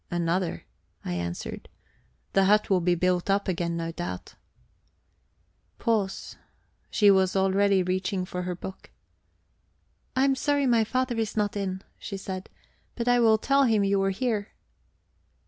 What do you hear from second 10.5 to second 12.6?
my father is not in," she said.